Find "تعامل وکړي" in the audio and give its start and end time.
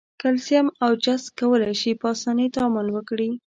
2.55-3.29